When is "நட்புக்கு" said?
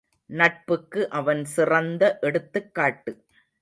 0.29-1.09